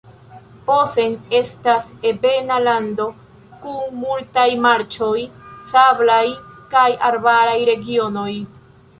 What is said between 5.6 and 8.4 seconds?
sablaj kaj arbaraj regionoj.